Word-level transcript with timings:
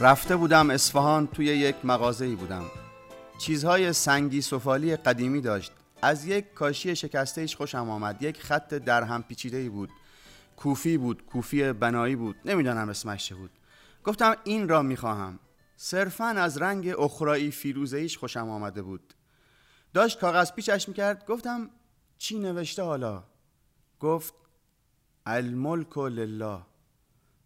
رفته 0.00 0.36
بودم 0.36 0.70
اصفهان 0.70 1.26
توی 1.26 1.46
یک 1.46 1.76
مغازه‌ای 1.84 2.34
بودم. 2.34 2.64
چیزهای 3.38 3.92
سنگی 3.92 4.40
سفالی 4.40 4.96
قدیمی 4.96 5.40
داشت. 5.40 5.72
از 6.02 6.26
یک 6.26 6.54
کاشی 6.54 6.96
شکسته 6.96 7.40
ایش 7.40 7.56
خوشم 7.56 7.90
آمد. 7.90 8.22
یک 8.22 8.42
خط 8.42 8.74
در 8.74 9.02
هم 9.02 9.22
پیچیده 9.22 9.70
بود. 9.70 9.90
کوفی 10.56 10.98
بود 10.98 11.26
کوفی 11.26 11.72
بنایی 11.72 12.16
بود. 12.16 12.36
نمی‌دانم 12.44 12.88
اسمش 12.88 13.28
چه 13.28 13.34
بود. 13.34 13.50
گفتم 14.04 14.36
این 14.44 14.68
را 14.68 14.82
می‌خواهم. 14.82 15.38
صرفا 15.76 16.24
از 16.24 16.58
رنگ 16.58 16.94
اخرایی 16.98 17.50
فیروزه 17.50 17.98
ایش 17.98 18.18
خوشم 18.18 18.50
آمده 18.50 18.82
بود. 18.82 19.14
داشت 19.94 20.20
کاغذ 20.20 20.52
پیچش 20.52 20.88
می‌کرد. 20.88 21.26
گفتم 21.26 21.70
چی 22.18 22.38
نوشته 22.38 22.82
حالا؟ 22.82 23.24
گفت 24.00 24.34
الملک 25.26 25.98
لله. 25.98 26.58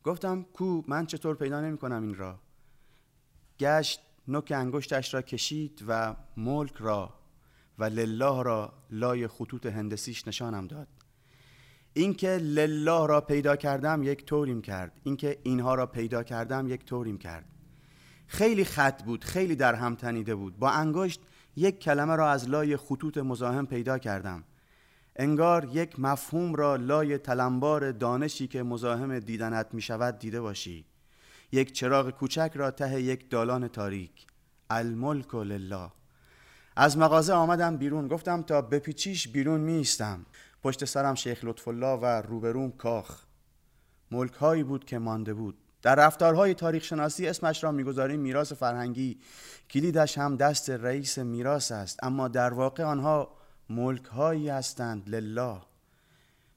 گفتم 0.05 0.43
کو 0.43 0.83
من 0.87 1.07
چطور 1.07 1.37
پیدا 1.37 1.61
نمی 1.61 1.79
کنم 1.79 2.03
این 2.03 2.15
را؟ 2.15 2.39
گشت 3.59 4.01
نوک 4.29 4.53
انگشتش 4.57 5.15
را 5.15 5.23
کشید 5.23 5.85
و 5.89 6.17
ملک 6.37 6.75
را 6.79 7.15
و 7.79 7.85
لله 7.85 8.43
را 8.43 8.73
لای 8.91 9.29
خطوط 9.29 9.67
هندسیش 9.67 10.29
نشانم 10.29 10.67
داد. 10.67 10.89
اینکه 11.93 12.29
لله 12.29 13.07
را 13.07 13.21
پیدا 13.21 13.57
کردم 13.57 14.03
یک 14.03 14.25
طوریم 14.25 14.63
کرد. 14.63 15.01
اینکه 15.05 15.39
اینها 15.43 15.75
را 15.75 15.87
پیدا 15.87 16.23
کردم 16.23 16.69
یک 16.69 16.85
طوریم 16.85 17.19
کرد. 17.19 17.45
خیلی 18.27 18.65
خط 18.65 19.03
بود 19.03 19.25
خیلی 19.25 19.57
در 19.57 19.75
هم 19.75 19.95
تنیده 19.95 20.35
بود. 20.35 20.59
با 20.59 20.71
انگشت 20.71 21.21
یک 21.57 21.81
کلمه 21.81 22.17
را 22.17 22.31
از 22.31 22.49
لای 22.49 22.77
خطوط 22.77 23.19
مزاحم 23.19 23.67
پیدا 23.67 23.99
کردم. 23.99 24.45
انگار 25.17 25.69
یک 25.73 26.01
مفهوم 26.01 26.55
را 26.55 26.77
لای 26.77 27.19
تلمبار 27.19 27.93
دانشی 27.93 28.47
که 28.47 28.63
مزاحم 28.63 29.19
دیدنت 29.19 29.67
می 29.73 29.83
شود 29.83 30.19
دیده 30.19 30.41
باشی. 30.41 30.85
یک 31.53 31.73
چراغ 31.73 32.11
کوچک 32.11 32.53
را 32.55 32.71
ته 32.71 33.03
یک 33.03 33.31
دالان 33.31 33.69
تاریک. 33.69 34.27
الملک 34.71 35.35
لله. 35.35 35.91
از 36.77 36.99
مغازه 36.99 37.33
آمدم 37.33 37.77
بیرون. 37.77 38.09
گفتم 38.09 38.43
تا 38.43 38.63
بپیچیش 38.63 39.29
بیرون 39.29 39.61
میستم 39.61 40.27
پشت 40.63 40.85
سرم 40.85 41.15
شیخ 41.15 41.45
لطف 41.45 41.69
الله 41.69 41.99
و 42.01 42.05
روبروم 42.05 42.71
کاخ. 42.71 43.25
ملک 44.11 44.33
هایی 44.33 44.63
بود 44.63 44.85
که 44.85 44.99
مانده 44.99 45.35
بود. 45.35 45.59
در 45.83 45.95
رفتارهای 45.95 46.55
تاریخ 46.55 46.85
شناسی 46.85 47.27
اسمش 47.27 47.65
را 47.65 47.73
می‌گذاریم 47.73 48.21
میراث 48.21 48.53
فرهنگی. 48.53 49.21
کلیدش 49.71 50.19
هم 50.19 50.37
دست 50.37 50.71
رئیس 50.71 51.19
میراث 51.19 51.73
است. 51.73 52.05
اما 52.05 52.29
در 52.29 52.53
واقع 52.53 52.85
آنها 52.85 53.40
ملک 53.71 54.05
هایی 54.05 54.49
هستند 54.49 55.09
لله. 55.09 55.61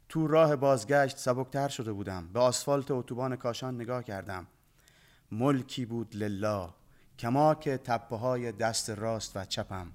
تو 0.09 0.27
راه 0.27 0.55
بازگشت 0.55 1.17
سبکتر 1.17 1.67
شده 1.67 1.91
بودم. 1.91 2.27
به 2.33 2.39
آسفالت 2.39 2.91
اتوبان 2.91 3.35
کاشان 3.35 3.75
نگاه 3.75 4.03
کردم. 4.03 4.47
ملکی 5.31 5.85
بود 5.85 6.15
لله. 6.15 6.69
کما 7.19 7.55
که 7.55 7.77
تپه 7.77 8.15
های 8.15 8.51
دست 8.51 8.89
راست 8.89 9.37
و 9.37 9.45
چپم. 9.45 9.91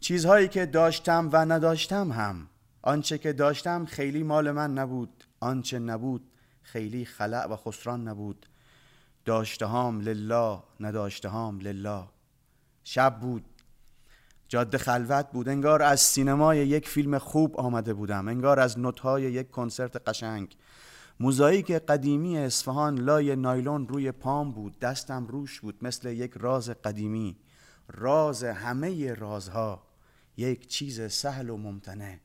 چیزهایی 0.00 0.48
که 0.48 0.66
داشتم 0.66 1.28
و 1.32 1.36
نداشتم 1.36 2.12
هم. 2.12 2.48
آنچه 2.82 3.18
که 3.18 3.32
داشتم 3.32 3.84
خیلی 3.84 4.22
مال 4.22 4.50
من 4.50 4.74
نبود. 4.74 5.24
آنچه 5.40 5.78
نبود 5.78 6.30
خیلی 6.62 7.04
خلع 7.04 7.46
و 7.46 7.56
خسران 7.56 8.08
نبود. 8.08 8.46
داشتهام 9.24 10.00
لله 10.00 10.62
نداشتهام 10.80 11.60
لله. 11.60 12.04
شب 12.84 13.20
بود. 13.20 13.44
جاده 14.48 14.78
خلوت 14.78 15.30
بود. 15.30 15.48
انگار 15.48 15.82
از 15.82 16.00
سینمای 16.00 16.58
یک 16.58 16.88
فیلم 16.88 17.18
خوب 17.18 17.60
آمده 17.60 17.94
بودم. 17.94 18.28
انگار 18.28 18.60
از 18.60 18.78
نوتهای 18.78 19.22
یک 19.22 19.50
کنسرت 19.50 20.08
قشنگ. 20.08 20.56
موزاییک 21.20 21.70
قدیمی 21.70 22.38
اصفهان 22.38 22.98
لای 22.98 23.36
نایلون 23.36 23.88
روی 23.88 24.12
پام 24.12 24.52
بود 24.52 24.78
دستم 24.78 25.26
روش 25.26 25.60
بود 25.60 25.78
مثل 25.82 26.08
یک 26.08 26.32
راز 26.36 26.70
قدیمی. 26.70 27.36
راز 27.88 28.44
همه 28.44 29.14
رازها. 29.14 29.82
یک 30.36 30.66
چیز 30.66 31.12
سهل 31.12 31.50
و 31.50 31.56
ممتنه 31.56 32.20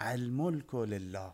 الملک 0.00 0.74
لله. 0.74 1.30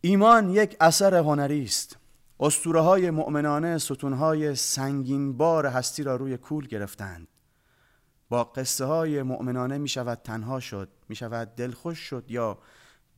ایمان 0.00 0.50
یک 0.50 0.76
اثر 0.80 1.14
هنری 1.14 1.64
است. 1.64 1.96
اسطوره 2.40 2.80
های 2.80 3.10
مؤمنانه 3.10 3.78
ستونهای 3.78 4.54
سنگین 4.54 5.36
بار 5.36 5.66
هستی 5.66 6.02
را 6.02 6.16
روی 6.16 6.36
کول 6.36 6.66
گرفتند. 6.66 7.28
با 8.30 8.44
قصه 8.44 8.84
های 8.84 9.22
مؤمنانه 9.22 9.78
می 9.78 9.88
شود 9.88 10.20
تنها 10.24 10.60
شد 10.60 10.88
می 11.08 11.16
شود 11.16 11.54
دلخوش 11.54 11.98
شد 11.98 12.24
یا 12.28 12.58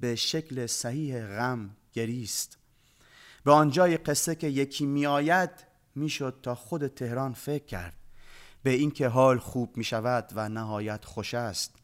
به 0.01 0.15
شکل 0.15 0.67
صحیح 0.67 1.27
غم 1.27 1.71
گریست. 1.93 2.59
به 3.45 3.53
آنجای 3.53 3.97
قصه 3.97 4.35
که 4.35 4.47
یکی 4.47 4.87
می 4.87 5.07
آید 5.07 5.51
می 5.95 6.09
شد 6.09 6.39
تا 6.43 6.55
خود 6.55 6.87
تهران 6.87 7.33
فکر 7.33 7.65
کرد. 7.65 7.97
به 8.63 8.71
اینکه 8.71 9.09
حال 9.09 9.39
خوب 9.39 9.77
می 9.77 9.85
شود 9.85 10.31
و 10.35 10.49
نهایت 10.49 11.05
خوش 11.05 11.35
است. 11.35 11.75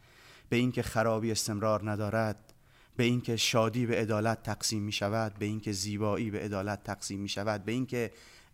به 0.49 0.57
اینکه 0.57 0.83
خرابی 0.83 1.33
استمرار 1.33 1.91
ندارد. 1.91 2.55
به 2.97 3.05
اینکه 3.05 3.37
شادی 3.37 3.87
به 3.87 3.97
عدالت 3.97 4.43
تقسیم 4.43 4.83
می 4.83 4.93
شود 4.93 5.35
به 5.35 5.47
اینکه 5.47 5.73
زیبایی 5.73 6.31
به 6.31 6.39
عدالت 6.41 6.85
تقسیم 6.85 7.21
می 7.21 7.29
شود 7.29 7.65
به 7.65 7.73
اینکه 7.73 8.13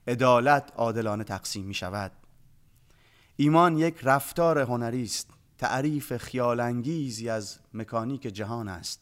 عدالت 0.09 0.73
عادلانه 0.77 1.25
تقسیم 1.25 1.67
می 1.67 1.75
شود 1.75 2.13
ایمان 3.37 3.79
یک 3.79 4.01
رفتار 4.03 4.59
هنری 4.59 5.05
است. 5.05 5.31
تعریف 5.59 6.17
خیالانگیزی 6.17 7.29
از 7.29 7.59
مکانیک 7.75 8.23
جهان 8.23 8.69
است. 8.69 9.01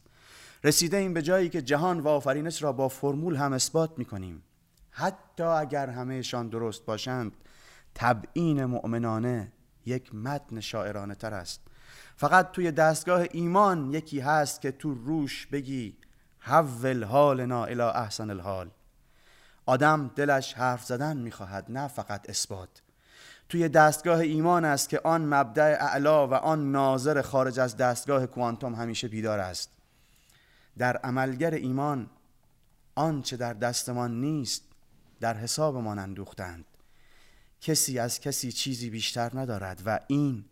رسیده 0.63 0.97
این 0.97 1.13
به 1.13 1.21
جایی 1.21 1.49
که 1.49 1.61
جهان 1.61 1.99
و 1.99 2.07
آفرینش 2.07 2.63
را 2.63 2.71
با 2.71 2.87
فرمول 2.87 3.35
هم 3.35 3.53
اثبات 3.53 3.97
می 3.97 4.05
کنیم. 4.05 4.43
حتی 4.91 5.43
اگر 5.43 5.89
همهشان 5.89 6.49
درست 6.49 6.85
باشند 6.85 7.31
تبعین 7.95 8.65
مؤمنانه 8.65 9.51
یک 9.85 10.15
متن 10.15 10.59
شاعرانه 10.59 11.15
تر 11.15 11.33
است. 11.33 11.61
فقط 12.15 12.51
توی 12.51 12.71
دستگاه 12.71 13.25
ایمان 13.31 13.93
یکی 13.93 14.19
هست 14.19 14.61
که 14.61 14.71
تو 14.71 14.93
روش 14.93 15.47
بگی 15.47 15.97
حول 16.39 17.03
حالنا 17.03 17.65
الى 17.65 17.81
احسن 17.81 18.29
الحال. 18.29 18.69
آدم 19.65 20.11
دلش 20.15 20.53
حرف 20.53 20.85
زدن 20.85 21.17
می‌خواهد 21.17 21.65
نه 21.69 21.87
فقط 21.87 22.29
اثبات. 22.29 22.81
توی 23.49 23.69
دستگاه 23.69 24.19
ایمان 24.19 24.65
است 24.65 24.89
که 24.89 25.01
آن 25.03 25.33
مبدع 25.33 25.77
اعلا 25.79 26.27
و 26.27 26.33
آن 26.33 26.71
ناظر 26.71 27.21
خارج 27.21 27.59
از 27.59 27.77
دستگاه 27.77 28.25
کوانتوم 28.25 28.75
همیشه 28.75 29.07
بیدار 29.07 29.39
است. 29.39 29.69
در 30.77 30.97
عملگر 30.97 31.53
ایمان 31.53 32.09
آنچه 32.95 33.37
در 33.37 33.53
دستمان 33.53 34.21
نیست 34.21 34.63
در 35.19 35.37
حسابمان 35.37 35.99
اندوختند. 35.99 36.65
کسی 37.61 37.99
از 37.99 38.19
کسی 38.19 38.51
چیزی 38.51 38.89
بیشتر 38.89 39.31
ندارد 39.33 39.81
و 39.85 39.99
این 40.07 40.45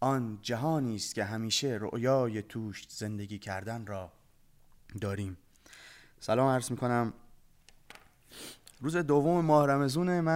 آن 0.00 0.38
جهانی 0.42 0.96
است 0.96 1.14
که 1.14 1.24
همیشه 1.24 1.78
رؤیای 1.80 2.42
توش 2.42 2.86
زندگی 2.88 3.38
کردن 3.38 3.86
را 3.86 4.12
داریم. 5.00 5.36
سلام 6.20 6.48
عرض 6.48 6.70
می‌کنم. 6.70 7.12
روز 8.80 8.96
دوم 8.96 9.44
ماه 9.44 9.66
رمزون 9.66 10.20
من 10.20 10.20